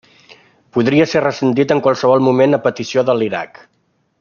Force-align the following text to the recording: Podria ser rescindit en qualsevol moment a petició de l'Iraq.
Podria 0.77 1.05
ser 1.11 1.21
rescindit 1.25 1.75
en 1.75 1.83
qualsevol 1.89 2.25
moment 2.29 2.59
a 2.59 2.61
petició 2.69 3.05
de 3.11 3.17
l'Iraq. 3.21 3.63